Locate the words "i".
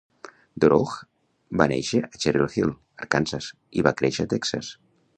3.81-3.89